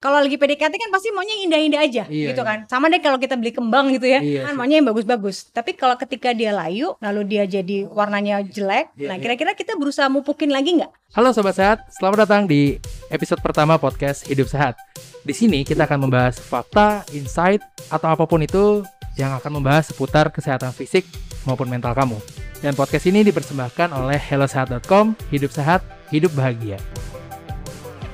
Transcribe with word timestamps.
Kalau 0.00 0.16
lagi 0.16 0.40
PDKT 0.40 0.80
kan 0.80 0.88
pasti 0.88 1.12
maunya 1.12 1.36
yang 1.36 1.52
indah-indah 1.52 1.80
aja 1.84 2.02
Iya, 2.08 2.32
gitu 2.32 2.40
iya. 2.40 2.48
kan. 2.48 2.58
Sama 2.72 2.88
deh 2.88 3.04
kalau 3.04 3.20
kita 3.20 3.36
beli 3.36 3.52
kembang 3.52 3.92
gitu 3.92 4.08
ya. 4.08 4.24
Iya 4.24 4.48
kan 4.48 4.56
maunya 4.56 4.80
yang 4.80 4.88
bagus-bagus. 4.88 5.52
Tapi 5.52 5.76
kalau 5.76 5.92
ketika 6.00 6.32
dia 6.32 6.56
layu 6.56 6.96
lalu 7.04 7.28
dia 7.28 7.44
jadi 7.44 7.84
warnanya 7.84 8.40
jelek, 8.40 8.96
Iya, 8.96 9.12
nah 9.12 9.20
iya. 9.20 9.22
kira-kira 9.28 9.52
kita 9.52 9.76
berusaha 9.76 10.08
mupukin 10.08 10.48
lagi 10.56 10.80
nggak? 10.80 10.88
Halo 11.12 11.36
Sobat 11.36 11.52
Sehat, 11.52 11.84
selamat 11.92 12.24
datang 12.24 12.48
di 12.48 12.80
episode 13.12 13.44
pertama 13.44 13.76
podcast 13.76 14.24
Hidup 14.24 14.48
Sehat. 14.48 14.80
Di 15.20 15.36
sini 15.36 15.68
kita 15.68 15.84
akan 15.84 16.08
membahas 16.08 16.40
fakta, 16.40 17.04
insight, 17.12 17.60
atau 17.92 18.08
apa 18.08 18.24
pun 18.24 18.40
itu 18.40 18.80
yang 19.20 19.36
akan 19.36 19.60
membahas 19.60 19.92
seputar 19.92 20.32
kesehatan 20.32 20.72
fisik 20.72 21.04
maupun 21.44 21.68
mental 21.68 21.92
kamu. 21.92 22.16
Dan 22.64 22.72
podcast 22.72 23.04
ini 23.04 23.20
dipersembahkan 23.20 23.92
oleh 23.92 24.16
hellosehat.com, 24.16 25.12
hidup 25.28 25.52
sehat, 25.52 25.84
hidup 26.08 26.32
bahagia. 26.32 26.80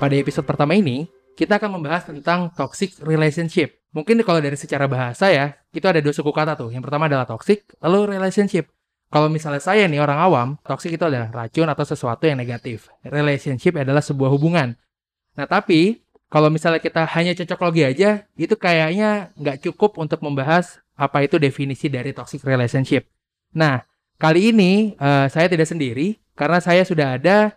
Pada 0.03 0.19
episode 0.19 0.43
pertama 0.45 0.75
ini, 0.75 1.07
kita 1.37 1.61
akan 1.61 1.79
membahas 1.79 2.09
tentang 2.09 2.49
toxic 2.57 2.97
relationship. 3.05 3.85
Mungkin 3.93 4.25
kalau 4.25 4.41
dari 4.41 4.57
secara 4.57 4.89
bahasa 4.89 5.29
ya, 5.29 5.53
itu 5.71 5.85
ada 5.85 6.01
dua 6.01 6.17
suku 6.17 6.33
kata 6.33 6.57
tuh. 6.57 6.73
Yang 6.73 6.89
pertama 6.89 7.07
adalah 7.07 7.29
toxic, 7.29 7.69
lalu 7.85 8.17
relationship. 8.17 8.73
Kalau 9.13 9.31
misalnya 9.31 9.63
saya 9.63 9.87
nih 9.87 10.03
orang 10.03 10.19
awam, 10.19 10.49
toxic 10.67 10.97
itu 10.97 11.05
adalah 11.07 11.31
racun 11.31 11.69
atau 11.71 11.85
sesuatu 11.87 12.27
yang 12.27 12.41
negatif. 12.41 12.91
Relationship 13.07 13.79
adalah 13.79 14.03
sebuah 14.03 14.33
hubungan. 14.33 14.75
Nah 15.39 15.47
tapi, 15.47 16.03
kalau 16.27 16.51
misalnya 16.51 16.83
kita 16.83 17.07
hanya 17.15 17.37
cocok 17.37 17.61
logi 17.63 17.87
aja, 17.87 18.27
itu 18.35 18.57
kayaknya 18.59 19.31
nggak 19.39 19.63
cukup 19.63 20.01
untuk 20.03 20.25
membahas 20.27 20.83
apa 20.99 21.23
itu 21.23 21.39
definisi 21.39 21.87
dari 21.87 22.11
toxic 22.11 22.43
relationship. 22.43 23.07
Nah, 23.55 23.85
kali 24.19 24.51
ini 24.51 24.97
eh, 24.97 25.27
saya 25.31 25.47
tidak 25.47 25.69
sendiri, 25.71 26.19
karena 26.35 26.59
saya 26.59 26.83
sudah 26.83 27.21
ada 27.21 27.55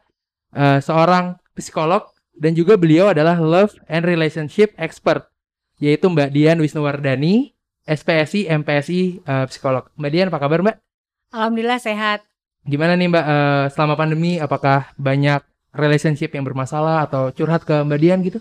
eh, 0.53 0.79
seorang 0.83 1.39
psikolog 1.57 2.05
dan 2.39 2.55
juga 2.55 2.79
beliau 2.79 3.11
adalah 3.11 3.35
love 3.35 3.75
and 3.91 4.07
relationship 4.07 4.71
expert, 4.79 5.27
yaitu 5.83 6.07
Mbak 6.07 6.31
Dian 6.31 6.57
Wisnuwardani, 6.63 7.51
SPSI, 7.83 8.47
MPSI, 8.47 9.19
eh, 9.21 9.45
psikolog. 9.51 9.91
Mbak 9.99 10.11
Dian, 10.15 10.27
apa 10.31 10.39
kabar 10.39 10.63
Mbak? 10.63 10.75
Alhamdulillah 11.35 11.83
sehat. 11.83 12.23
Gimana 12.63 12.95
nih 12.95 13.11
Mbak 13.11 13.25
eh, 13.27 13.65
selama 13.75 13.99
pandemi 13.99 14.39
apakah 14.39 14.95
banyak 14.95 15.43
relationship 15.75 16.31
yang 16.33 16.47
bermasalah 16.47 17.05
atau 17.05 17.35
curhat 17.35 17.67
ke 17.67 17.75
Mbak 17.83 17.99
Dian 17.99 18.19
gitu? 18.23 18.39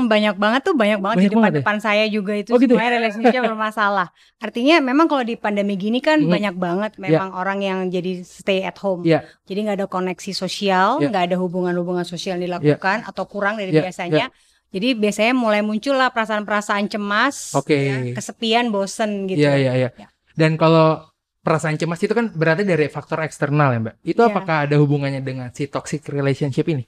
Hmm, 0.00 0.08
banyak 0.08 0.34
banget 0.34 0.60
tuh, 0.62 0.72
banyak 0.72 0.98
banget 0.98 1.16
Banyak 1.16 1.24
di 1.24 1.30
depan 1.30 1.42
banget 1.42 1.52
ya? 1.52 1.58
depan 1.60 1.76
saya 1.78 2.04
juga 2.08 2.32
itu 2.34 2.50
Oh, 2.50 2.58
gitu 2.58 2.72
ya? 2.72 2.80
semuanya 2.80 2.92
relationship 2.96 3.42
bermasalah. 3.44 4.08
Artinya 4.36 4.76
memang 4.80 5.06
kalau 5.06 5.20
di 5.22 5.36
pandemi 5.36 5.74
gini 5.74 5.98
kan 5.98 6.18
Hmm. 6.18 6.32
banyak 6.32 6.54
banget 6.56 6.92
memang 6.96 7.30
orang 7.32 7.58
yang 7.60 7.78
jadi 7.86 8.20
stay 8.20 8.62
at 8.62 8.76
home. 8.78 9.04
Iya. 9.04 9.28
Jadi 9.44 9.58
nggak 9.60 9.76
ada 9.76 9.86
koneksi 9.86 10.32
sosial, 10.32 10.98
Iya. 10.98 11.08
nggak 11.08 11.24
ada 11.28 11.36
hubungan-hubungan 11.36 12.02
sosial 12.02 12.36
yang 12.36 12.56
dilakukan 12.56 13.04
atau 13.04 13.24
kurang 13.24 13.56
dari 13.56 13.70
Iya, 13.70 13.84
biasanya. 13.84 14.26
Jadi 14.70 14.94
biasanya 14.94 15.34
mulai 15.34 15.60
muncul 15.60 15.92
lah 15.92 16.08
perasaan-perasaan 16.08 16.86
cemas, 16.86 17.52
Oke. 17.52 17.74
ya, 17.74 18.14
kesepian, 18.14 18.70
bosen 18.70 19.26
gitu. 19.26 19.42
Iya 19.42 19.58
iya 19.58 19.72
iya. 19.76 19.88
Ya. 19.98 20.06
Dan 20.32 20.54
kalau 20.54 21.10
perasaan 21.40 21.74
cemas 21.74 21.98
itu 21.98 22.12
kan 22.12 22.30
berarti 22.30 22.62
dari 22.62 22.86
faktor 22.86 23.18
eksternal 23.20 23.72
ya 23.72 23.80
Mbak. 23.80 23.94
Itu 24.04 24.20
Iya. 24.20 24.30
apakah 24.30 24.56
ada 24.68 24.76
hubungannya 24.76 25.20
dengan 25.20 25.50
si 25.50 25.66
toxic 25.66 26.06
relationship 26.06 26.68
ini? 26.68 26.86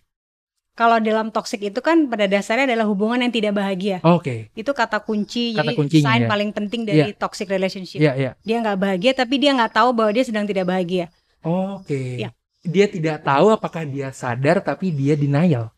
Kalau 0.73 0.97
dalam 1.05 1.29
toxic 1.29 1.61
itu 1.61 1.85
kan 1.85 2.09
pada 2.09 2.25
dasarnya 2.25 2.65
adalah 2.65 2.89
hubungan 2.89 3.21
yang 3.21 3.29
tidak 3.29 3.53
bahagia. 3.53 4.01
Oke. 4.01 4.49
Itu 4.57 4.73
kata 4.73 5.05
kunci, 5.05 5.53
Kata 5.53 5.69
jadi 5.69 5.77
kuncinya, 5.77 6.05
sign 6.09 6.21
ya. 6.25 6.29
paling 6.33 6.51
penting 6.51 6.89
dari 6.89 7.13
toxic 7.13 7.45
relationship. 7.47 8.01
Iya 8.01 8.13
iya. 8.17 8.31
Dia 8.41 8.57
nggak 8.65 8.79
bahagia, 8.81 9.13
tapi 9.13 9.37
dia 9.37 9.53
nggak 9.53 9.77
tahu 9.77 9.93
bahwa 9.93 10.11
dia 10.17 10.25
sedang 10.25 10.49
tidak 10.49 10.65
bahagia. 10.65 11.13
Oke. 11.45 12.25
Ya. 12.25 12.33
Dia 12.65 12.87
tidak 12.89 13.21
tahu 13.21 13.53
apakah 13.53 13.85
dia 13.85 14.15
sadar 14.17 14.65
tapi 14.65 14.89
dia 14.89 15.13
denial. 15.13 15.69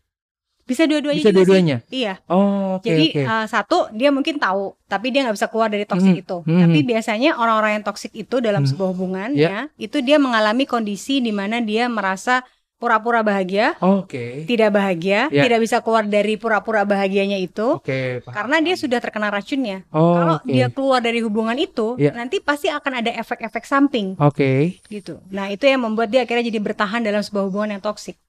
Bisa 0.65 0.89
dua-duanya 0.89 1.21
Bisa 1.21 1.29
dua-duanya. 1.29 1.77
Iya. 1.93 2.13
Oh, 2.25 2.81
oke 2.81 2.89
Jadi 2.89 3.05
oke. 3.13 3.21
uh, 3.21 3.45
satu 3.45 3.77
dia 3.93 4.09
mungkin 4.09 4.41
tahu, 4.41 4.73
tapi 4.89 5.13
dia 5.13 5.21
nggak 5.21 5.37
bisa 5.37 5.45
keluar 5.45 5.69
dari 5.69 5.85
toksik 5.85 6.09
Mhm, 6.17 6.23
itu. 6.25 6.37
mhm. 6.41 6.61
Tapi 6.65 6.79
biasanya 6.81 7.29
orang-orang 7.37 7.71
yang 7.77 7.85
toksik 7.85 8.09
itu 8.17 8.41
dalam 8.41 8.65
Mhm. 8.65 8.69
sebuah 8.73 8.89
hubungan 8.89 9.29
Ya. 9.37 9.45
ya, 9.45 9.59
itu 9.77 10.01
dia 10.01 10.17
mengalami 10.17 10.65
kondisi 10.65 11.21
di 11.21 11.29
mana 11.29 11.61
dia 11.61 11.85
merasa 11.85 12.41
pura-pura 12.75 13.23
bahagia, 13.23 13.79
Oke. 13.79 14.43
tidak 14.43 14.75
bahagia, 14.75 15.31
Ya. 15.31 15.47
tidak 15.47 15.63
bisa 15.63 15.79
keluar 15.79 16.03
dari 16.03 16.35
pura-pura 16.35 16.83
bahagianya 16.83 17.39
itu 17.39 17.79
Oke, 17.79 18.19
paham. 18.21 18.33
karena 18.35 18.55
dia 18.61 18.75
sudah 18.75 18.99
terkena 18.99 19.31
racunnya. 19.31 19.87
Oh, 19.89 20.13
Kalau 20.13 20.35
oke. 20.43 20.51
dia 20.51 20.67
keluar 20.67 20.99
dari 20.99 21.23
hubungan 21.23 21.55
itu, 21.55 21.95
Ya. 21.95 22.11
nanti 22.11 22.43
pasti 22.43 22.67
akan 22.67 22.99
ada 22.99 23.11
efek-efek 23.15 23.63
samping 23.63 24.19
Oke. 24.19 24.83
gitu. 24.91 25.23
Nah, 25.31 25.47
itu 25.47 25.63
yang 25.65 25.81
membuat 25.81 26.11
dia 26.11 26.27
akhirnya 26.27 26.51
jadi 26.51 26.59
bertahan 26.59 27.01
dalam 27.01 27.23
sebuah 27.23 27.47
hubungan 27.47 27.79
yang 27.79 27.83
toksik. 27.83 28.19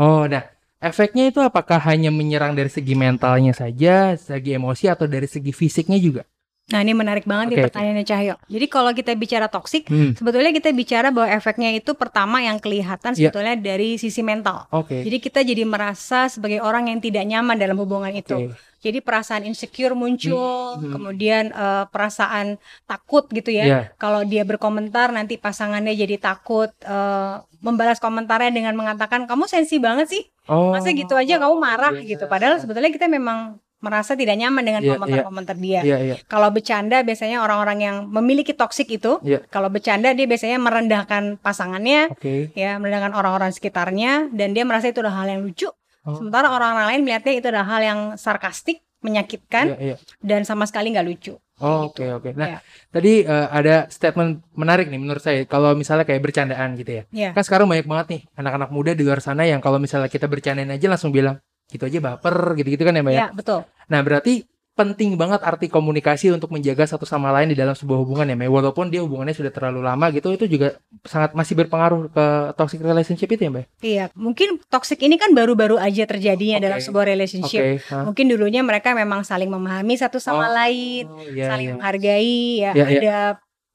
Oh, 0.00 0.24
nah, 0.24 0.48
efeknya 0.80 1.28
itu 1.28 1.44
apakah 1.44 1.76
hanya 1.84 2.08
menyerang 2.08 2.56
dari 2.56 2.72
segi 2.72 2.96
mentalnya 2.96 3.52
saja, 3.52 4.16
segi 4.16 4.56
emosi 4.56 4.88
atau 4.88 5.04
dari 5.04 5.28
segi 5.28 5.52
fisiknya 5.52 6.00
juga? 6.00 6.24
Nah, 6.70 6.80
ini 6.80 6.92
menarik 6.92 7.24
banget 7.24 7.46
nih 7.46 7.56
Oke, 7.56 7.60
oke. 7.60 7.66
pertanyaannya 7.68 8.06
Cahyo. 8.06 8.34
Jadi 8.46 8.66
kalau 8.66 8.90
kita 8.90 9.12
bicara 9.12 9.46
toksik, 9.46 9.84
Hmm. 9.86 10.14
Sebetulnya 10.14 10.50
kita 10.50 10.70
bicara 10.70 11.10
bahwa 11.10 11.26
efeknya 11.28 11.70
itu 11.70 11.92
pertama 11.92 12.38
yang 12.38 12.56
kelihatan 12.56 13.10
Iya. 13.10 13.26
sebetulnya 13.26 13.54
dari 13.54 13.96
sisi 13.96 14.20
mental. 14.20 14.70
Oke. 14.70 15.02
Jadi 15.02 15.16
kita 15.18 15.40
jadi 15.42 15.62
merasa 15.64 16.26
sebagai 16.26 16.58
orang 16.58 16.86
yang 16.86 16.98
tidak 16.98 17.24
nyaman 17.24 17.56
dalam 17.56 17.74
hubungan 17.76 18.12
itu. 18.12 18.48
Oke. 18.48 18.54
Jadi 18.80 18.98
perasaan 18.98 19.44
insecure 19.44 19.92
muncul, 19.92 20.78
Hmm, 20.78 20.80
hmm. 20.80 20.92
kemudian 20.94 21.44
eh, 21.50 21.84
perasaan 21.86 22.56
takut 22.86 23.28
gitu 23.28 23.50
ya. 23.50 23.64
Iya. 23.66 23.80
Kalau 23.96 24.24
dia 24.24 24.40
berkomentar 24.42 25.10
nanti 25.10 25.36
pasangannya 25.36 25.92
jadi 25.92 26.16
takut 26.16 26.70
eh, 26.80 27.34
membalas 27.60 27.98
komentarnya 27.98 28.48
dengan 28.48 28.72
mengatakan 28.72 29.26
kamu 29.26 29.44
sensi 29.44 29.76
banget 29.76 30.08
sih. 30.08 30.22
Oh. 30.46 30.72
Masa 30.72 30.90
gitu 30.90 31.12
aja 31.12 31.36
kamu 31.36 31.56
marah 31.56 31.92
gitu. 32.00 32.24
Padahal 32.24 32.56
sebetulnya 32.56 32.88
kita 32.88 33.04
memang 33.04 33.60
merasa 33.80 34.12
tidak 34.12 34.36
nyaman 34.36 34.60
dengan 34.60 34.82
Iya, 34.84 34.96
komentar-komentar 34.96 35.56
dia. 35.56 35.80
Iya, 35.80 35.96
iya. 36.00 36.14
Kalau 36.28 36.52
bercanda 36.52 37.00
biasanya 37.00 37.40
orang-orang 37.40 37.78
yang 37.80 37.96
memiliki 38.06 38.52
toksik 38.52 38.92
itu, 38.92 39.16
Iya. 39.24 39.40
kalau 39.48 39.72
bercanda 39.72 40.12
dia 40.12 40.28
biasanya 40.28 40.60
merendahkan 40.60 41.40
pasangannya, 41.40 42.12
Oke. 42.12 42.52
ya 42.52 42.76
merendahkan 42.76 43.16
orang-orang 43.16 43.50
sekitarnya, 43.50 44.28
dan 44.30 44.52
dia 44.52 44.68
merasa 44.68 44.92
itu 44.92 45.00
adalah 45.00 45.24
hal 45.24 45.32
yang 45.32 45.42
lucu. 45.42 45.68
Oh. 46.04 46.16
Sementara 46.16 46.48
orang-orang 46.48 46.96
lain 46.96 47.00
melihatnya 47.04 47.32
itu 47.36 47.46
adalah 47.48 47.68
hal 47.68 47.80
yang 47.80 48.00
sarkastik, 48.16 48.80
menyakitkan, 49.00 49.64
Iya, 49.72 49.76
iya. 49.80 49.96
dan 50.20 50.44
sama 50.44 50.68
sekali 50.68 50.92
nggak 50.92 51.08
lucu. 51.08 51.34
Oh, 51.60 51.92
Gitu. 51.92 52.04
Oke, 52.08 52.32
oke. 52.32 52.40
Nah, 52.40 52.56
Ya. 52.56 52.58
tadi 52.88 53.20
eh, 53.20 53.48
ada 53.52 53.84
statement 53.92 54.40
menarik 54.56 54.88
nih 54.88 54.96
menurut 54.96 55.20
saya. 55.20 55.44
Kalau 55.44 55.76
misalnya 55.76 56.08
kayak 56.08 56.24
bercandaan 56.24 56.72
gitu 56.76 57.00
ya. 57.00 57.02
Ya. 57.12 57.30
Kan 57.36 57.44
sekarang 57.44 57.68
banyak 57.68 57.84
banget 57.84 58.06
nih 58.16 58.20
anak-anak 58.32 58.72
muda 58.72 58.92
di 58.96 59.04
luar 59.04 59.20
sana 59.20 59.44
yang 59.44 59.60
kalau 59.60 59.76
misalnya 59.76 60.08
kita 60.08 60.24
bercandain 60.24 60.72
aja 60.72 60.88
langsung 60.88 61.12
bilang 61.12 61.36
gitu 61.68 61.84
aja 61.86 62.00
baper 62.02 62.56
gitu-gitu 62.58 62.82
kan 62.82 62.96
ya, 62.96 63.02
Mbak 63.04 63.12
ya? 63.12 63.20
Ya, 63.20 63.28
betul. 63.30 63.60
Nah, 63.90 64.00
berarti 64.00 64.46
penting 64.70 65.12
banget 65.18 65.44
arti 65.44 65.68
komunikasi 65.68 66.32
untuk 66.32 66.48
menjaga 66.48 66.88
satu 66.88 67.04
sama 67.04 67.28
lain 67.36 67.52
di 67.52 67.58
dalam 67.58 67.76
sebuah 67.76 68.00
hubungan 68.00 68.24
ya, 68.24 68.32
Mbak. 68.32 68.48
Walaupun 68.48 68.88
dia 68.88 69.04
hubungannya 69.04 69.36
sudah 69.36 69.52
terlalu 69.52 69.84
lama 69.84 70.08
gitu, 70.08 70.32
itu 70.32 70.48
juga 70.48 70.80
sangat 71.04 71.36
masih 71.36 71.52
berpengaruh 71.52 72.08
ke 72.08 72.26
toxic 72.56 72.80
relationship 72.80 73.28
itu 73.28 73.42
ya, 73.44 73.50
Mbak? 73.52 73.64
Iya, 73.84 74.04
mungkin 74.16 74.56
toksik 74.72 75.04
ini 75.04 75.20
kan 75.20 75.36
baru-baru 75.36 75.76
aja 75.76 76.08
terjadinya 76.08 76.56
Oke. 76.56 76.64
dalam 76.64 76.78
sebuah 76.80 77.04
relationship. 77.04 77.60
Oke. 77.60 77.92
hah? 77.92 78.08
Mungkin 78.08 78.24
dulunya 78.32 78.64
mereka 78.64 78.96
memang 78.96 79.20
saling 79.20 79.52
memahami 79.52 80.00
satu 80.00 80.16
sama 80.16 80.48
Oh, 80.48 80.54
lain, 80.56 81.04
Oh, 81.12 81.20
iya, 81.28 81.52
saling 81.52 81.66
iya. 81.68 81.74
menghargai 81.76 82.40
ya 82.64 82.72
Ya, 82.72 82.84
ya. 82.88 83.00
ada 83.02 83.16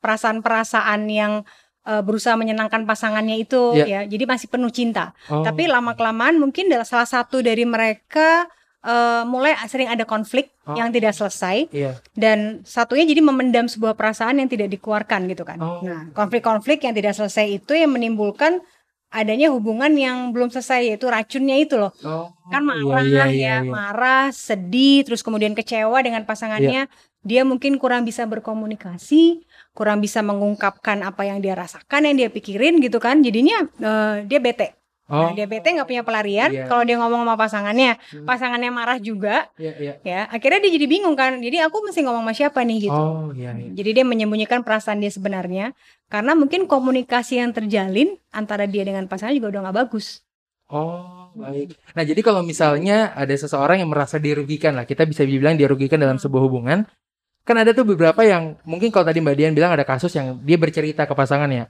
perasaan-perasaan 0.02 1.06
yang 1.10 1.46
eh, 1.86 2.02
berusaha 2.02 2.34
menyenangkan 2.34 2.88
pasangannya 2.90 3.38
itu 3.38 3.78
Ya. 3.78 3.86
ya 3.86 4.00
jadi 4.10 4.26
masih 4.26 4.50
penuh 4.50 4.74
cinta 4.74 5.14
Oh, 5.30 5.46
tapi 5.46 5.70
lama 5.70 5.94
kelamaan 5.94 6.42
mungkin 6.42 6.66
salah 6.82 7.06
satu 7.06 7.46
dari 7.46 7.62
mereka 7.62 8.50
eh, 8.86 9.24
mulai 9.26 9.58
sering 9.66 9.90
ada 9.90 10.06
konflik 10.06 10.54
Oh. 10.66 10.74
yang 10.74 10.90
tidak 10.90 11.14
selesai 11.14 11.70
Iya. 11.70 12.02
dan 12.14 12.66
satunya 12.66 13.06
jadi 13.06 13.22
memendam 13.22 13.66
sebuah 13.66 13.94
perasaan 13.94 14.42
yang 14.42 14.50
tidak 14.50 14.70
dikeluarkan 14.72 15.30
gitu 15.30 15.46
kan 15.46 15.58
Oh. 15.58 15.82
nah 15.82 16.10
konflik-konflik 16.14 16.82
yang 16.82 16.94
tidak 16.94 17.14
selesai 17.14 17.62
itu 17.62 17.74
yang 17.74 17.94
menimbulkan 17.94 18.62
adanya 19.14 19.54
hubungan 19.54 19.94
yang 19.94 20.34
belum 20.34 20.50
selesai 20.50 20.90
yaitu 20.90 21.06
racunnya 21.08 21.56
itu 21.56 21.78
loh 21.78 21.94
Oh, 22.02 22.34
kan 22.50 22.62
iya, 22.62 22.68
marah 22.68 23.06
iya, 23.06 23.26
iya, 23.26 23.26
ya, 23.30 23.56
iya. 23.62 23.70
marah, 23.70 24.26
sedih, 24.30 25.06
terus 25.06 25.22
kemudian 25.22 25.54
kecewa 25.54 25.98
dengan 26.02 26.26
pasangannya. 26.26 26.86
Dia 27.26 27.42
mungkin 27.42 27.82
kurang 27.82 28.06
bisa 28.06 28.30
berkomunikasi, 28.30 29.42
kurang 29.74 29.98
bisa 29.98 30.22
mengungkapkan 30.22 31.02
apa 31.02 31.26
yang 31.26 31.42
dia 31.42 31.58
rasakan, 31.58 32.06
yang 32.06 32.16
dia 32.18 32.30
pikirin 32.30 32.78
gitu 32.82 33.02
kan. 33.02 33.22
Jadinya 33.22 33.66
eh, 33.82 34.16
dia 34.30 34.38
bete. 34.38 34.78
Oh, 35.06 35.30
Nah, 35.30 35.38
dia 35.38 35.46
bete 35.46 35.70
nggak 35.70 35.86
punya 35.86 36.02
pelarian. 36.02 36.50
Iya. 36.50 36.66
Kalau 36.66 36.82
dia 36.82 36.98
ngomong 36.98 37.22
sama 37.30 37.38
pasangannya, 37.38 38.02
Hmm. 38.02 38.26
pasangannya 38.26 38.72
marah 38.74 38.98
juga, 38.98 39.54
iya, 39.62 39.74
iya. 39.78 39.94
ya. 40.02 40.20
Akhirnya 40.34 40.66
dia 40.66 40.72
jadi 40.82 40.90
bingung 40.90 41.14
kan. 41.14 41.38
Jadi 41.38 41.62
aku 41.62 41.86
mesti 41.86 42.02
ngomong 42.02 42.26
sama 42.26 42.34
siapa 42.34 42.66
nih 42.66 42.90
gitu. 42.90 42.98
Oh, 42.98 43.30
iya, 43.38 43.54
iya. 43.54 43.70
Jadi 43.70 44.02
dia 44.02 44.06
menyembunyikan 44.06 44.66
perasaan 44.66 44.98
dia 45.06 45.14
sebenarnya 45.14 45.78
karena 46.10 46.34
mungkin 46.34 46.66
komunikasi 46.66 47.38
yang 47.38 47.54
terjalin 47.54 48.18
antara 48.34 48.66
dia 48.66 48.82
dengan 48.82 49.06
pasangannya 49.06 49.38
juga 49.38 49.50
udah 49.54 49.62
nggak 49.70 49.78
bagus. 49.86 50.26
Oh, 50.74 51.30
baik. 51.38 51.78
Nah, 51.94 52.02
jadi 52.02 52.22
kalau 52.26 52.42
misalnya 52.42 53.14
ada 53.14 53.34
seseorang 53.38 53.86
yang 53.86 53.90
merasa 53.94 54.18
dirugikan 54.18 54.74
lah, 54.74 54.90
kita 54.90 55.06
bisa 55.06 55.22
dibilang 55.22 55.54
dirugikan 55.54 56.02
dalam 56.02 56.18
sebuah 56.18 56.42
hubungan, 56.50 56.90
kan 57.46 57.56
ada 57.62 57.78
tuh 57.78 57.86
beberapa 57.86 58.26
yang 58.26 58.58
mungkin 58.66 58.90
kalau 58.90 59.06
tadi 59.06 59.22
Mbak 59.22 59.36
Dian 59.38 59.54
bilang 59.54 59.70
ada 59.70 59.86
kasus 59.86 60.10
yang 60.18 60.42
dia 60.42 60.58
bercerita 60.58 61.06
ke 61.06 61.14
pasangannya. 61.14 61.70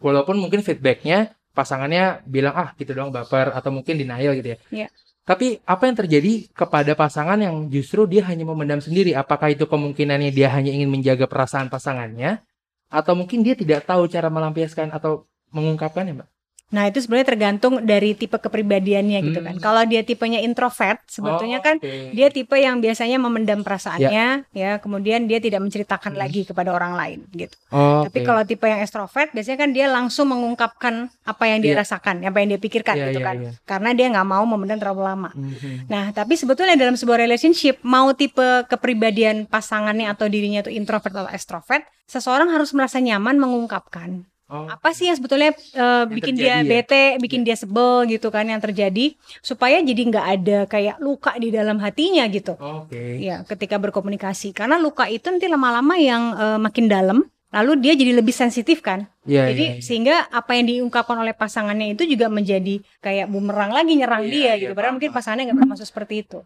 Walaupun 0.00 0.40
mungkin 0.40 0.64
feedbacknya 0.64 1.36
pasangannya 1.52 2.22
bilang 2.26 2.54
ah 2.54 2.68
gitu 2.78 2.94
doang 2.94 3.10
baper 3.10 3.50
atau 3.54 3.70
mungkin 3.74 3.98
denial 3.98 4.34
gitu 4.38 4.54
ya. 4.54 4.58
Iya. 4.70 4.88
Tapi 5.26 5.62
apa 5.62 5.86
yang 5.86 5.96
terjadi 6.00 6.32
kepada 6.50 6.92
pasangan 6.98 7.38
yang 7.38 7.70
justru 7.70 8.02
dia 8.08 8.26
hanya 8.26 8.42
memendam 8.42 8.82
sendiri? 8.82 9.14
Apakah 9.14 9.52
itu 9.54 9.68
kemungkinannya 9.68 10.34
dia 10.34 10.50
hanya 10.50 10.74
ingin 10.74 10.90
menjaga 10.90 11.30
perasaan 11.30 11.70
pasangannya? 11.70 12.42
Atau 12.90 13.14
mungkin 13.14 13.46
dia 13.46 13.54
tidak 13.54 13.86
tahu 13.86 14.10
cara 14.10 14.26
melampiaskan 14.26 14.90
atau 14.90 15.30
mengungkapkannya, 15.54 16.18
Mbak? 16.18 16.28
Nah, 16.70 16.86
itu 16.86 17.02
sebenarnya 17.02 17.34
tergantung 17.34 17.82
dari 17.82 18.14
tipe 18.14 18.38
kepribadiannya 18.38 19.18
gitu 19.26 19.42
kan. 19.42 19.58
Hmm. 19.58 19.62
Kalau 19.62 19.82
dia 19.90 20.06
tipenya 20.06 20.38
introvert, 20.38 21.02
sebetulnya 21.10 21.58
Oh, 21.58 21.64
kan 21.66 21.76
dia 22.14 22.30
tipe 22.30 22.54
yang 22.54 22.78
biasanya 22.78 23.18
memendam 23.18 23.66
perasaannya, 23.66 24.46
ya, 24.54 24.78
kemudian 24.78 25.26
dia 25.26 25.42
tidak 25.42 25.60
menceritakan 25.60 26.14
Hmm. 26.14 26.22
lagi 26.22 26.46
kepada 26.46 26.70
orang 26.70 26.94
lain 26.94 27.18
gitu. 27.34 27.50
Oh, 27.74 28.06
Tapi 28.06 28.22
oke. 28.22 28.26
kalau 28.26 28.42
tipe 28.46 28.62
yang 28.64 28.78
extrovert, 28.78 29.34
biasanya 29.34 29.58
kan 29.58 29.70
dia 29.74 29.90
langsung 29.90 30.30
mengungkapkan 30.30 31.10
apa 31.26 31.44
yang 31.50 31.58
dia 31.58 31.74
Iya. 31.74 31.82
rasakan, 31.82 32.22
apa 32.22 32.38
yang 32.38 32.54
dia 32.54 32.60
pikirkan 32.62 32.94
Iya, 32.94 33.04
gitu 33.10 33.18
iya, 33.18 33.26
kan. 33.26 33.36
iya. 33.42 33.50
Karena 33.66 33.90
dia 33.90 34.06
nggak 34.14 34.28
mau 34.30 34.44
memendam 34.46 34.78
terlalu 34.78 35.02
lama. 35.02 35.30
Mhm. 35.34 35.90
Nah, 35.90 36.14
tapi 36.14 36.38
sebetulnya 36.38 36.78
dalam 36.78 36.94
sebuah 36.94 37.18
relationship, 37.18 37.82
mau 37.82 38.14
tipe 38.14 38.46
kepribadian 38.70 39.50
pasangannya 39.50 40.06
atau 40.06 40.30
dirinya 40.30 40.62
itu 40.62 40.70
introvert 40.70 41.10
atau 41.10 41.26
extrovert, 41.34 41.82
seseorang 42.06 42.50
harus 42.50 42.70
merasa 42.74 42.98
nyaman 42.98 43.38
mengungkapkan 43.38 44.29
Oh, 44.50 44.66
apa 44.66 44.90
sih 44.90 45.06
yang 45.06 45.14
sebetulnya 45.14 45.54
eh, 45.54 46.04
bikin 46.10 46.34
dia 46.34 46.58
ya? 46.58 46.66
bete, 46.66 47.22
bikin 47.22 47.46
dia 47.46 47.54
sebel 47.54 48.10
gitu 48.10 48.34
kan 48.34 48.42
yang 48.42 48.58
terjadi, 48.58 49.14
supaya 49.46 49.78
jadi 49.78 50.02
nggak 50.10 50.26
ada 50.26 50.58
kayak 50.66 50.98
luka 50.98 51.38
di 51.38 51.54
dalam 51.54 51.78
hatinya 51.78 52.26
gitu. 52.26 52.58
Oke. 52.58 53.22
Ya, 53.22 53.46
ketika 53.46 53.78
berkomunikasi, 53.78 54.50
karena 54.50 54.82
luka 54.82 55.06
itu 55.06 55.30
nanti 55.30 55.46
lama-lama 55.46 55.94
yang 55.94 56.34
eh, 56.34 56.58
makin 56.58 56.90
dalam, 56.90 57.18
lalu 57.54 57.78
dia 57.82 57.92
jadi 57.94 58.14
lebih 58.18 58.34
sensitif 58.34 58.82
kan. 58.82 59.06
Iya, 59.26 59.54
Jadi 59.54 59.64
iya, 59.66 59.74
iya. 59.78 59.82
sehingga 59.82 60.16
apa 60.30 60.58
yang 60.58 60.66
diungkapkan 60.70 61.18
oleh 61.18 61.34
pasangannya 61.34 61.94
itu 61.94 62.06
juga 62.06 62.26
menjadi 62.26 62.82
kayak 63.04 63.26
bumerang 63.30 63.70
lagi 63.74 63.94
nyerang 63.98 64.26
Iya, 64.26 64.30
dia 64.30 64.42
iya, 64.42 64.52
gitu. 64.66 64.72
Padahal 64.74 64.94
paham, 64.94 64.96
mungkin 64.98 65.10
pasangannya 65.14 65.44
nggak 65.50 65.70
masuk 65.78 65.86
seperti 65.86 66.14
itu. 66.26 66.38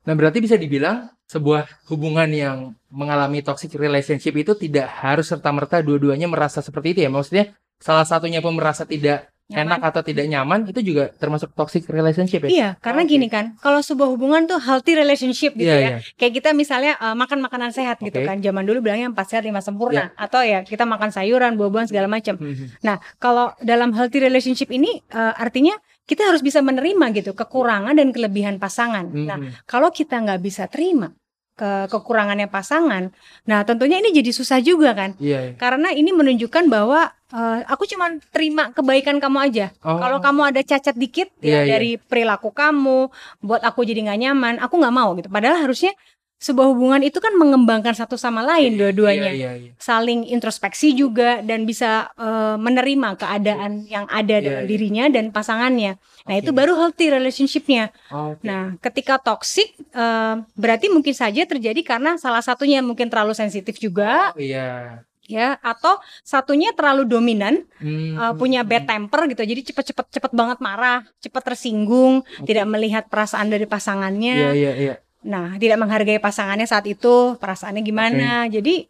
Nah, 0.00 0.14
berarti 0.16 0.40
bisa 0.40 0.56
dibilang 0.56 1.12
sebuah 1.30 1.86
hubungan 1.92 2.26
yang 2.26 2.56
mengalami 2.90 3.44
toxic 3.44 3.70
relationship 3.78 4.34
itu 4.34 4.52
tidak 4.58 4.90
harus 4.90 5.30
serta-merta 5.30 5.78
dua-duanya 5.84 6.26
merasa 6.26 6.58
seperti 6.58 6.98
itu 6.98 7.00
ya. 7.06 7.10
Maksudnya 7.12 7.54
salah 7.78 8.04
satunya 8.04 8.42
pun 8.42 8.58
merasa 8.58 8.82
tidak 8.84 9.29
Nyaman. 9.50 9.66
enak 9.66 9.80
atau 9.82 10.00
tidak 10.00 10.26
nyaman 10.26 10.60
itu 10.64 10.80
juga 10.80 11.10
termasuk 11.12 11.50
toxic 11.52 11.82
relationship 11.84 12.46
ya. 12.46 12.50
Iya, 12.50 12.68
karena 12.78 13.02
Oke. 13.02 13.10
gini 13.10 13.26
kan, 13.26 13.58
kalau 13.58 13.82
sebuah 13.82 14.06
hubungan 14.08 14.46
tuh 14.46 14.62
healthy 14.62 14.94
relationship 14.94 15.52
gitu 15.52 15.66
Iya, 15.66 15.76
ya. 15.76 15.88
iya. 15.90 15.98
Kayak 16.14 16.32
kita 16.38 16.50
misalnya 16.54 16.94
eh, 16.96 17.12
makan 17.12 17.42
makanan 17.42 17.74
sehat 17.74 17.98
gitu 17.98 18.14
Oke. 18.16 18.26
kan. 18.26 18.38
Zaman 18.38 18.62
dulu 18.62 18.78
bilangnya 18.80 19.10
empat 19.10 19.26
sehat 19.28 19.42
lima 19.42 19.58
sempurna 19.58 20.14
atau 20.14 20.40
ya 20.40 20.62
kita 20.62 20.86
makan 20.86 21.10
sayuran, 21.10 21.58
buah-buahan 21.58 21.90
segala 21.90 22.06
macam. 22.06 22.38
Mhm. 22.38 22.78
Nah, 22.80 23.02
kalau 23.16 23.50
dalam 23.58 23.90
healthy 23.90 24.22
relationship 24.22 24.70
ini 24.70 25.02
eh, 25.04 25.34
artinya 25.34 25.74
kita 26.06 26.26
harus 26.26 26.40
bisa 26.40 26.58
menerima 26.58 27.10
gitu 27.12 27.34
kekurangan 27.34 27.94
dan 27.94 28.10
kelebihan 28.10 28.56
pasangan. 28.56 29.10
Nah, 29.10 29.38
Mhm. 29.38 29.66
kalau 29.66 29.90
kita 29.90 30.18
nggak 30.18 30.40
bisa 30.40 30.66
terima 30.66 31.10
ke 31.60 31.92
kekurangannya 31.92 32.48
pasangan, 32.48 33.12
nah 33.44 33.60
tentunya 33.68 34.00
ini 34.00 34.16
jadi 34.16 34.32
susah 34.32 34.64
juga 34.64 34.96
kan. 34.96 35.12
Iya. 35.20 35.52
iya. 35.52 35.54
Karena 35.60 35.92
ini 35.92 36.08
menunjukkan 36.16 36.72
bahwa 36.72 37.12
eh, 37.36 37.60
aku 37.68 37.84
cuma 37.84 38.16
terima 38.32 38.72
kebaikan 38.72 39.20
kamu 39.20 39.38
aja. 39.52 39.66
Oh, 39.84 40.00
Kalau 40.00 40.24
kamu 40.24 40.56
ada 40.56 40.60
cacat 40.64 40.96
dikit 40.96 41.28
Iya, 41.44 41.52
ya 41.52 41.60
iya. 41.60 41.70
dari 41.76 41.90
perilaku 42.00 42.48
kamu, 42.56 43.12
buat 43.44 43.60
aku 43.60 43.84
jadi 43.84 44.08
nggak 44.08 44.20
nyaman, 44.24 44.54
aku 44.64 44.80
nggak 44.80 44.94
mau 44.96 45.12
gitu. 45.20 45.28
Padahal 45.28 45.68
harusnya 45.68 45.92
sebuah 46.40 46.72
hubungan 46.72 47.04
itu 47.04 47.20
kan 47.20 47.36
mengembangkan 47.36 47.92
satu 47.92 48.16
sama 48.16 48.40
lain 48.40 48.74
dua-duanya, 48.74 49.28
Iya, 49.28 49.36
iya, 49.36 49.50
iya. 49.60 49.72
saling 49.76 50.24
introspeksi 50.24 50.96
juga 50.96 51.38
dan 51.40 51.62
bisa 51.62 52.08
eh, 52.16 52.56
menerima 52.56 53.12
keadaan 53.14 53.84
yang 53.84 54.08
ada 54.08 54.40
Iya, 54.40 54.42
dalam 54.42 54.64
iya. 54.64 54.70
dirinya 54.72 55.04
dan 55.06 55.28
pasangannya. 55.30 56.00
Nah 56.24 56.34
Oke. 56.34 56.40
itu 56.40 56.50
baru 56.50 56.72
healthy 56.74 57.12
relationshipnya. 57.12 57.92
Oke. 58.08 58.40
Nah 58.40 58.72
ketika 58.80 59.20
toxic 59.20 59.68
eh, 59.92 60.34
berarti 60.56 60.88
mungkin 60.88 61.12
saja 61.12 61.44
terjadi 61.44 61.84
karena 61.84 62.16
salah 62.16 62.40
satunya 62.40 62.80
mungkin 62.80 63.06
terlalu 63.06 63.36
sensitif 63.36 63.76
juga 63.76 64.32
Oh, 64.32 64.40
iya. 64.40 65.04
ya, 65.22 65.60
atau 65.60 66.00
satunya 66.22 66.72
terlalu 66.72 67.04
dominan 67.04 67.62
Hmm. 67.78 68.16
uh, 68.16 68.32
punya 68.34 68.60
bad 68.60 68.84
temper 68.84 69.28
gitu 69.28 69.40
jadi 69.40 69.60
cepet-cepet 69.62 70.06
cepet 70.10 70.32
banget 70.32 70.58
marah 70.58 71.04
cepet 71.16 71.42
tersinggung 71.44 72.20
Oke. 72.24 72.44
tidak 72.44 72.66
melihat 72.66 73.04
perasaan 73.06 73.46
dari 73.46 73.64
Iya, 73.64 73.70
pasangannya 73.70 74.36
iya, 74.52 74.72
iya. 74.74 74.94
Nah 75.20 75.56
tidak 75.60 75.76
menghargai 75.76 76.16
pasangannya 76.16 76.64
saat 76.64 76.88
itu 76.88 77.36
perasaannya 77.36 77.82
gimana 77.84 78.48
jadi 78.48 78.88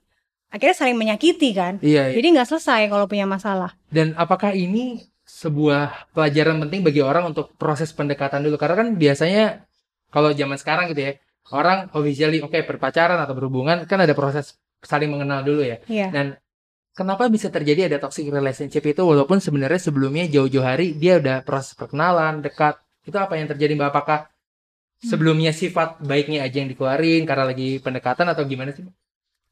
akhirnya 0.51 0.77
saling 0.77 0.99
menyakiti 0.99 1.51
kan 1.55 1.79
Iya, 1.83 2.11
iya. 2.11 2.15
jadi 2.19 2.27
nggak 2.39 2.49
selesai 2.51 2.91
kalau 2.91 3.07
punya 3.07 3.27
masalah 3.27 3.75
Dan 3.91 4.15
apakah 4.19 4.55
ini 4.55 5.11
sebuah 5.31 6.11
pelajaran 6.11 6.59
penting 6.67 6.83
bagi 6.83 7.01
orang 7.03 7.31
untuk 7.31 7.55
proses 7.55 7.95
pendekatan 7.95 8.43
dulu? 8.43 8.59
Karena 8.59 8.83
kan 8.83 8.89
biasanya 8.99 9.63
kalau 10.11 10.35
zaman 10.35 10.59
sekarang 10.59 10.91
gitu 10.91 11.07
ya, 11.07 11.13
orang 11.55 11.87
officially 11.95 12.43
oke 12.43 12.59
berpacaran 12.67 13.15
atau 13.15 13.35
berhubungan 13.39 13.87
kan 13.87 13.99
ada 14.03 14.11
proses 14.11 14.59
saling 14.83 15.07
mengenal 15.07 15.47
dulu 15.47 15.63
ya. 15.63 15.79
Iya. 15.87 16.11
Dan 16.11 16.27
kenapa 16.99 17.31
bisa 17.31 17.47
terjadi 17.47 17.87
ada 17.87 18.03
toxic 18.03 18.27
relationship 18.27 18.83
itu 18.83 19.03
walaupun 19.07 19.39
sebenarnya 19.39 19.79
sebelumnya 19.79 20.27
jauh-jauh 20.27 20.67
hari 20.67 20.99
dia 20.99 21.23
udah 21.23 21.47
proses 21.47 21.79
perkenalan, 21.79 22.43
dekat. 22.43 22.79
Itu 23.07 23.17
apa 23.17 23.39
yang 23.39 23.47
terjadi 23.47 23.79
Mbak? 23.79 23.89
Apakah 23.95 24.19
sebelumnya 25.01 25.53
sifat 25.53 25.99
baiknya 26.01 26.45
aja 26.47 26.61
yang 26.63 26.71
dikeluarin 26.73 27.25
karena 27.29 27.45
lagi 27.51 27.81
pendekatan 27.81 28.27
atau 28.33 28.45
gimana 28.45 28.71
sih? 28.77 28.85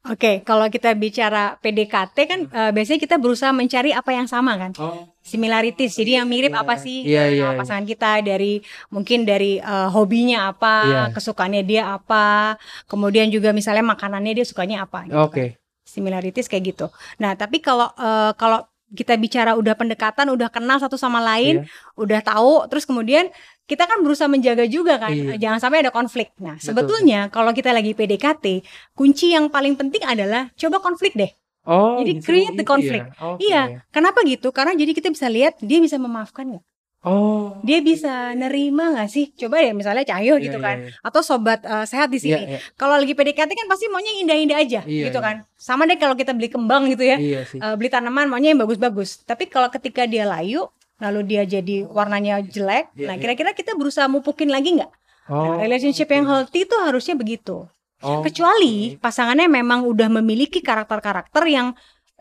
Oke, 0.07 0.39
kalau 0.47 0.63
kita 0.71 0.95
bicara 0.95 1.59
PDKT 1.59 2.17
kan 2.23 2.39
eh, 2.47 2.71
biasanya 2.71 2.99
kita 3.03 3.19
berusaha 3.19 3.51
mencari 3.51 3.91
apa 3.91 4.15
yang 4.15 4.31
sama 4.31 4.55
kan, 4.55 4.71
Oh, 4.79 5.11
similarities. 5.19 5.91
Jadi 5.99 6.15
yang 6.15 6.23
mirip 6.23 6.55
Iya. 6.55 6.61
apa 6.63 6.79
sih 6.79 7.03
Iya, 7.03 7.23
eh, 7.27 7.29
iya, 7.35 7.43
sama 7.43 7.51
iya. 7.51 7.59
pasangan 7.59 7.83
kita 7.85 8.09
dari 8.23 8.63
mungkin 8.87 9.27
dari 9.27 9.59
eh, 9.59 9.87
hobinya 9.91 10.55
apa, 10.55 10.75
Iya. 10.87 11.01
kesukaannya 11.11 11.63
dia 11.67 11.83
apa, 11.91 12.55
kemudian 12.87 13.27
juga 13.27 13.51
misalnya 13.51 13.83
makanannya 13.83 14.39
dia 14.39 14.47
sukanya 14.47 14.87
apa. 14.87 15.03
gitu 15.03 15.19
oke. 15.19 15.35
kan. 15.35 15.59
Similarities 15.83 16.47
kayak 16.47 16.63
gitu. 16.71 16.85
Nah, 17.19 17.35
tapi 17.35 17.59
kalau 17.59 17.91
eh, 17.99 18.31
kalau 18.39 18.68
kita 18.89 19.13
bicara 19.15 19.53
udah 19.53 19.73
pendekatan, 19.73 20.29
udah 20.29 20.49
kenal 20.49 20.77
satu 20.77 20.97
sama 20.97 21.21
lain, 21.21 21.65
udah 21.93 22.19
tahu, 22.21 22.65
terus 22.67 22.85
kemudian 22.85 23.29
kita 23.63 23.85
kan 23.85 24.01
berusaha 24.01 24.25
menjaga 24.25 24.65
juga 24.65 24.97
kan, 24.97 25.13
Iya. 25.13 25.37
jangan 25.37 25.59
sampai 25.61 25.85
ada 25.85 25.93
konflik. 25.93 26.33
Nah, 26.41 26.57
Betul, 26.57 26.65
sebetulnya 26.73 27.29
kalau 27.29 27.53
kita 27.53 27.69
lagi 27.69 27.93
PDKT, 27.93 28.65
kunci 28.97 29.37
yang 29.37 29.45
paling 29.47 29.77
penting 29.77 30.01
adalah 30.01 30.49
coba 30.57 30.81
konflik 30.81 31.13
deh. 31.13 31.29
Oh, 31.69 32.01
Jadi 32.01 32.17
create 32.23 32.57
the 32.57 32.65
itu 32.65 32.71
conflict. 32.71 33.05
ya? 33.13 33.21
Oke. 33.29 33.45
Iya. 33.45 33.61
Kenapa 33.93 34.25
gitu? 34.25 34.49
Karena 34.49 34.73
jadi 34.73 34.89
kita 34.89 35.13
bisa 35.13 35.29
lihat 35.29 35.61
dia 35.61 35.77
bisa 35.77 36.01
memaafkan 36.01 36.57
nggak? 36.57 36.63
Oh. 36.99 37.55
Dia 37.63 37.79
bisa 37.79 38.35
nerima 38.35 38.91
nggak 38.91 39.07
sih? 39.07 39.31
Coba 39.31 39.63
ya 39.63 39.71
misalnya 39.71 40.03
Cahyo 40.03 40.35
Iya, 40.35 40.43
gitu 40.51 40.59
iya, 40.59 40.65
kan, 40.67 40.77
iya. 40.83 40.91
atau 40.99 41.21
sobat 41.23 41.63
eh, 41.63 41.85
sehat 41.87 42.11
di 42.11 42.19
Iya, 42.19 42.23
sini. 42.27 42.43
iya. 42.43 42.59
Kalau 42.75 42.99
lagi 42.99 43.15
PDKT 43.15 43.55
kan 43.55 43.67
pasti 43.71 43.87
maunya 43.87 44.11
indah-indah 44.19 44.57
aja, 44.59 44.81
Iya, 44.83 45.07
gitu 45.07 45.19
iya. 45.19 45.23
kan. 45.23 45.35
Sama 45.55 45.87
deh 45.87 45.95
kalau 45.95 46.19
kita 46.19 46.35
beli 46.35 46.51
kembang 46.51 46.91
gitu 46.91 47.07
ya. 47.07 47.15
Iya 47.15 47.47
sih. 47.47 47.55
Eh, 47.55 47.75
beli 47.79 47.87
tanaman 47.87 48.27
maunya 48.27 48.51
yang 48.51 48.59
bagus-bagus. 48.59 49.23
Tapi 49.23 49.47
kalau 49.47 49.71
ketika 49.71 50.03
dia 50.03 50.27
layu, 50.27 50.67
lalu 50.99 51.23
dia 51.23 51.47
jadi 51.47 51.87
warnanya 51.87 52.43
jelek, 52.43 52.91
Iya, 52.91 53.07
nah 53.07 53.15
kira-kira 53.15 53.55
kita 53.55 53.79
berusaha 53.79 54.11
mupukin 54.11 54.51
lagi 54.51 54.75
nggak? 54.75 54.91
Oh, 55.31 55.55
Nah, 55.55 55.63
relationship 55.63 56.11
yang 56.11 56.27
healthy 56.27 56.67
itu 56.67 56.75
harusnya 56.75 57.15
begitu. 57.15 57.63
Oh, 57.99 58.19
Kecuali 58.19 58.99
pasangannya 58.99 59.47
memang 59.47 59.87
udah 59.87 60.11
memiliki 60.11 60.59
karakter-karakter 60.59 61.43
yang 61.47 61.75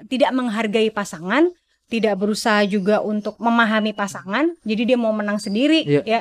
tidak 0.07 0.31
menghargai 0.31 0.91
pasangan, 0.91 1.51
tidak 1.89 2.15
berusaha 2.21 2.61
juga 2.69 3.01
untuk 3.01 3.41
memahami 3.41 3.97
pasangan, 3.97 4.53
jadi 4.63 4.95
dia 4.95 4.99
mau 5.01 5.11
menang 5.11 5.41
sendiri, 5.41 5.85
Iya. 5.89 6.03
ya 6.05 6.21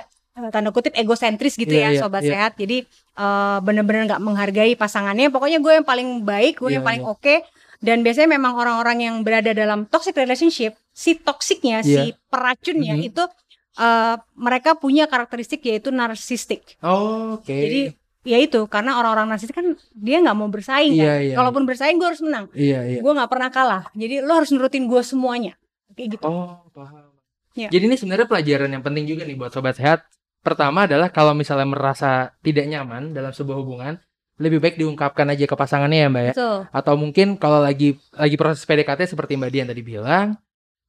tanda 0.54 0.70
kutip 0.70 0.94
egosentris 0.94 1.58
gitu 1.58 1.74
Iya, 1.74 1.82
ya, 1.82 1.90
iya, 1.98 2.00
sobat 2.00 2.22
iya. 2.24 2.32
sehat. 2.34 2.52
Jadi 2.62 2.86
eh, 3.18 3.58
bener-bener 3.66 4.06
nggak 4.06 4.22
menghargai 4.22 4.78
pasangannya. 4.78 5.34
Pokoknya 5.34 5.58
gue 5.58 5.74
yang 5.82 5.88
paling 5.88 6.22
baik, 6.22 6.62
gue 6.62 6.70
Iya, 6.70 6.76
yang 6.78 6.86
paling 6.86 7.04
iya. 7.04 7.10
oke. 7.10 7.36
Dan 7.78 8.02
biasanya 8.06 8.30
memang 8.38 8.54
orang-orang 8.58 8.98
yang 9.02 9.16
berada 9.26 9.54
dalam 9.54 9.86
toxic 9.90 10.14
relationship, 10.14 10.78
si 10.94 11.18
toksiknya, 11.18 11.82
si 11.82 12.14
Iya. 12.14 12.18
peracunnya 12.30 12.94
Mhm. 12.98 13.08
itu 13.10 13.24
eh, 13.78 14.16
mereka 14.34 14.74
punya 14.74 15.06
karakteristik 15.06 15.62
yaitu 15.62 15.94
narsistik. 15.94 16.78
Oh, 16.82 17.38
Oke. 17.38 17.54
Jadi 17.54 17.82
ya 18.28 18.38
itu 18.44 18.68
karena 18.68 19.00
orang-orang 19.00 19.32
narsis 19.32 19.48
kan 19.56 19.64
dia 19.96 20.20
nggak 20.20 20.36
mau 20.36 20.52
bersaing 20.52 20.92
Iya, 20.92 21.08
kan. 21.08 21.20
iya. 21.24 21.36
Kalaupun 21.40 21.64
bersaing 21.64 21.96
gue 21.96 22.08
harus 22.12 22.20
menang. 22.20 22.52
Iya, 22.52 22.80
iya. 22.84 23.00
Gue 23.00 23.12
nggak 23.16 23.32
pernah 23.32 23.48
kalah. 23.48 23.84
Jadi 23.96 24.20
lo 24.20 24.36
harus 24.36 24.52
nurutin 24.52 24.84
gue 24.92 25.02
semuanya. 25.02 25.56
Kayak 25.96 26.20
gitu. 26.20 26.28
Oh, 26.28 26.60
paham. 26.76 27.08
Iya. 27.56 27.72
Jadi 27.72 27.84
ini 27.90 27.96
sebenarnya 27.98 28.28
pelajaran 28.30 28.70
yang 28.70 28.84
penting 28.84 29.08
juga 29.08 29.24
nih 29.24 29.34
buat 29.40 29.50
sobat 29.50 29.80
sehat. 29.80 30.04
Pertama 30.44 30.86
adalah 30.86 31.10
kalau 31.10 31.34
misalnya 31.34 31.66
merasa 31.66 32.36
tidak 32.46 32.70
nyaman 32.70 33.16
dalam 33.18 33.34
sebuah 33.34 33.58
hubungan, 33.58 33.98
lebih 34.38 34.62
baik 34.62 34.78
diungkapkan 34.78 35.26
aja 35.34 35.50
ke 35.50 35.56
pasangannya 35.58 36.06
ya, 36.06 36.08
Mbak 36.14 36.24
ya. 36.24 36.34
Betul. 36.38 36.60
Atau 36.70 36.94
mungkin 37.00 37.28
kalau 37.42 37.60
lagi 37.64 37.98
lagi 38.14 38.36
proses 38.38 38.62
PDKT 38.64 39.18
seperti 39.18 39.34
Mbak 39.34 39.50
Dian 39.50 39.68
tadi 39.68 39.82
bilang, 39.82 40.38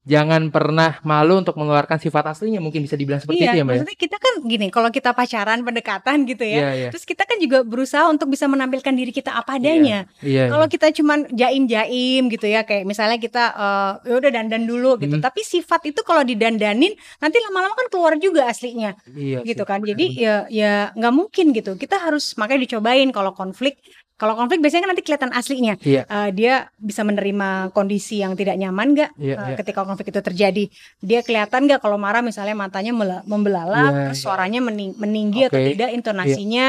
jangan 0.09 0.49
pernah 0.49 0.97
malu 1.05 1.39
untuk 1.39 1.55
mengeluarkan 1.55 2.01
sifat 2.01 2.33
aslinya 2.33 2.59
mungkin 2.59 2.81
bisa 2.83 2.97
dibilang 2.97 3.21
seperti 3.21 3.45
iya, 3.45 3.53
itu 3.53 3.59
ya 3.61 3.65
mbak 3.65 3.69
ya? 3.69 3.79
maksudnya 3.85 3.99
kita 4.01 4.17
kan 4.17 4.35
gini, 4.43 4.67
kalau 4.73 4.89
kita 4.89 5.11
pacaran, 5.13 5.61
pendekatan 5.61 6.17
gitu 6.25 6.45
ya, 6.47 6.59
Iya, 6.59 6.69
iya. 6.73 6.89
terus 6.89 7.05
kita 7.05 7.29
kan 7.29 7.37
juga 7.37 7.61
berusaha 7.63 8.09
untuk 8.09 8.33
bisa 8.33 8.49
menampilkan 8.49 8.95
diri 8.95 9.13
kita 9.13 9.35
apa 9.35 9.59
adanya. 9.59 10.09
Iya. 10.25 10.49
Kalau 10.49 10.67
kita 10.67 10.89
cuman 10.95 11.29
jaim-jaim 11.29 12.23
gitu 12.33 12.47
ya, 12.49 12.65
kayak 12.65 12.89
misalnya 12.89 13.19
kita 13.21 13.45
eh, 13.53 13.93
ya 14.09 14.15
udah 14.17 14.31
dandan 14.33 14.65
dulu 14.65 14.97
gitu, 14.97 15.19
Mhm. 15.19 15.25
tapi 15.27 15.45
sifat 15.45 15.91
itu 15.91 16.01
kalau 16.07 16.25
didandanin 16.25 16.95
nanti 17.19 17.37
lama-lama 17.45 17.75
kan 17.77 17.89
keluar 17.93 18.15
juga 18.17 18.49
aslinya. 18.49 18.97
iya 19.13 19.43
gitu 19.43 19.63
sih, 19.63 19.69
kan 19.69 19.83
jadi 19.83 20.05
ya 20.15 20.35
ya 20.49 20.73
nggak 20.95 21.15
mungkin 21.15 21.51
gitu 21.53 21.75
kita 21.75 21.99
harus 21.99 22.39
makanya 22.39 22.65
dicobain 22.65 23.11
kalau 23.11 23.35
konflik 23.35 23.77
kalau 24.19 24.35
konflik 24.35 24.59
biasanya 24.59 24.83
kan 24.83 24.91
nanti 24.93 25.03
kelihatan 25.03 25.31
aslinya 25.31 25.75
Iya. 25.81 26.03
Eh, 26.05 26.31
dia 26.33 26.55
bisa 26.77 27.01
menerima 27.01 27.71
kondisi 27.71 28.19
yang 28.19 28.35
tidak 28.35 28.55
nyaman 28.55 28.93
nggak 28.93 29.11
Iya, 29.15 29.35
eh, 29.37 29.47
iya. 29.47 29.57
ketika 29.57 29.81
konflik 29.81 30.11
itu 30.11 30.19
terjadi 30.19 30.65
dia 31.01 31.21
kelihatan 31.23 31.65
nggak 31.65 31.79
kalau 31.79 31.97
marah 31.97 32.19
misalnya 32.21 32.53
matanya 32.53 32.91
membelalak 33.25 33.89
Iya, 33.89 34.05
terus 34.05 34.19
iya. 34.19 34.25
suaranya 34.25 34.61
mening- 34.61 34.97
meninggi 34.97 35.47
atau 35.47 35.57
Oke. 35.57 35.71
tidak 35.73 35.91
intonasinya 35.93 36.67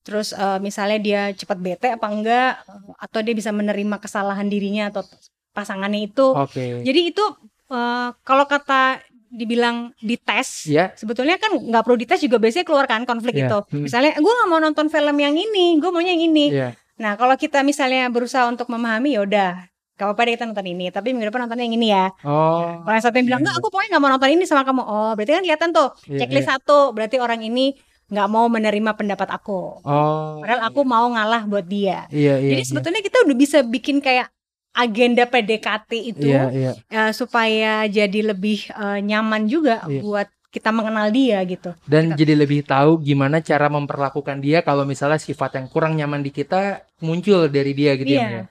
terus 0.00 0.30
eh, 0.32 0.58
misalnya 0.58 0.98
dia 0.98 1.20
cepat 1.32 1.58
bete 1.58 1.88
apa 1.90 2.06
enggak 2.06 2.52
atau 2.96 3.18
dia 3.20 3.32
bisa 3.32 3.50
menerima 3.50 3.98
kesalahan 3.98 4.46
dirinya 4.46 4.88
atau 4.88 5.02
pasangannya 5.50 6.06
itu 6.06 6.26
Oke. 6.28 6.80
jadi 6.80 7.00
itu 7.04 7.24
eh, 7.68 8.08
kalau 8.20 8.46
kata 8.46 8.98
dibilang 9.28 9.96
dites 9.98 10.66
Iya. 10.66 10.92
sebetulnya 10.92 11.34
kan 11.36 11.56
nggak 11.56 11.82
perlu 11.82 11.96
dites 11.96 12.20
juga 12.20 12.36
biasanya 12.36 12.62
keluar 12.62 12.84
kan 12.84 13.02
konflik 13.02 13.32
Iya. 13.34 13.48
itu 13.48 13.58
Hmm. 13.70 13.82
misalnya 13.82 14.12
gue 14.14 14.28
nggak 14.30 14.46
mau 14.46 14.60
nonton 14.60 14.86
film 14.86 15.16
yang 15.16 15.32
ini 15.32 15.78
gue 15.78 15.88
maunya 15.88 16.12
yang 16.12 16.24
ini 16.26 16.46
Iya. 16.52 16.68
Nah 16.94 17.14
kalau 17.14 17.34
kita 17.34 17.60
misalnya 17.60 18.08
berusaha 18.08 18.44
untuk 18.44 18.66
memahami 18.66 19.16
ya 19.16 19.22
udah 19.22 19.50
gak 19.92 20.06
apa-apa 20.08 20.22
deh 20.24 20.32
kita 20.34 20.44
nonton 20.46 20.66
ini 20.66 20.86
tapi 20.88 21.12
minggu 21.12 21.28
depan 21.28 21.46
nonton 21.46 21.58
yang 21.58 21.72
ini 21.72 21.88
ya 21.88 22.08
Oh. 22.22 22.80
kalau 22.80 22.92
yang 22.92 23.04
satu 23.04 23.16
yang 23.16 23.26
bilang 23.28 23.40
nggak 23.40 23.56
aku 23.56 23.68
pokoknya 23.68 23.88
nggak 23.92 24.02
mau 24.02 24.10
nonton 24.10 24.30
ini 24.30 24.44
sama 24.44 24.62
kamu 24.62 24.82
oh 24.82 25.10
berarti 25.12 25.32
kan 25.32 25.42
kelihatan 25.42 25.70
tuh 25.70 25.88
Iya, 26.04 26.18
checklist 26.18 26.48
satu 26.48 26.78
berarti 26.90 27.16
orang 27.16 27.40
ini 27.40 27.76
nggak 28.08 28.28
mau 28.28 28.44
menerima 28.46 28.90
pendapat 28.92 29.28
aku 29.30 29.80
Oh. 29.80 30.40
padahal 30.40 30.66
aku 30.66 30.80
mau 30.82 31.06
ngalah 31.08 31.44
buat 31.44 31.64
dia 31.64 32.08
Iya, 32.08 32.40
iya. 32.40 32.50
jadi 32.52 32.62
sebetulnya 32.64 33.00
kita 33.00 33.22
udah 33.22 33.36
bisa 33.36 33.58
bikin 33.62 34.00
kayak 34.00 34.28
agenda 34.72 35.24
PDKT 35.24 35.90
itu 36.08 36.26
Iya, 36.26 36.42
iya. 36.50 36.72
eh, 36.88 37.12
supaya 37.12 37.84
jadi 37.86 38.20
lebih 38.26 38.68
eh, 38.68 39.00
nyaman 39.00 39.44
juga 39.44 39.84
Iya. 39.84 40.00
buat 40.00 40.28
kita 40.52 40.68
mengenal 40.68 41.08
dia 41.08 41.40
gitu 41.48 41.72
Dan 41.88 42.12
Kita- 42.12 42.16
jadi 42.20 42.34
lebih 42.36 42.60
tahu 42.68 43.00
gimana 43.00 43.40
cara 43.40 43.72
memperlakukan 43.72 44.38
dia 44.44 44.60
kalau 44.60 44.84
misalnya 44.84 45.16
sifat 45.16 45.56
yang 45.56 45.66
kurang 45.72 45.96
nyaman 45.96 46.20
di 46.20 46.28
kita 46.28 46.84
muncul 47.00 47.48
dari 47.48 47.72
dia 47.72 47.96
gitu 47.96 48.12
ya. 48.12 48.20
Iya. 48.20 48.28
Ya? 48.28 48.44